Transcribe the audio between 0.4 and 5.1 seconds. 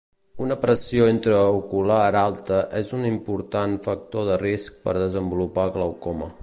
Una pressió intraocular alta és un important factor de risc per a